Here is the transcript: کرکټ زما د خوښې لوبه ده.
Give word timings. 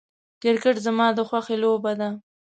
کرکټ 0.41 0.75
زما 0.85 1.07
د 1.17 1.19
خوښې 1.29 1.55
لوبه 1.63 1.91
ده. 1.99 2.09